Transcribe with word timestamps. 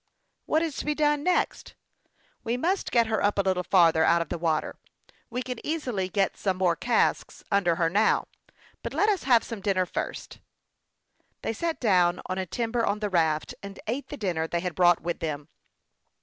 "What 0.47 0.63
is 0.63 0.77
to 0.77 0.85
be 0.85 0.95
done 0.95 1.21
next?"" 1.23 1.75
We 2.43 2.57
must 2.57 2.91
get 2.91 3.05
her 3.05 3.23
up 3.23 3.37
a 3.37 3.43
little 3.43 3.61
farther 3.61 4.03
out 4.03 4.19
of 4.23 4.29
the 4.29 4.39
water. 4.39 4.79
We 5.29 5.43
can 5.43 5.63
easily 5.63 6.09
get 6.09 6.35
some 6.37 6.57
more 6.57 6.75
casks 6.75 7.43
under 7.51 7.75
her 7.75 7.87
now; 7.87 8.27
but 8.81 8.95
let 8.95 9.09
us 9.09 9.25
have 9.25 9.43
some 9.43 9.61
dinner 9.61 9.85
first." 9.85 10.39
They 11.43 11.53
sat 11.53 11.79
down 11.79 12.19
on 12.25 12.39
a 12.39 12.47
timber 12.47 12.83
on 12.83 12.97
the 12.97 13.11
raft, 13.11 13.53
and 13.61 13.79
ate 13.85 14.07
the 14.07 14.17
dinner 14.17 14.47
they 14.47 14.61
had 14.61 14.73
brought 14.73 15.01
with 15.01 15.19
them. 15.19 15.49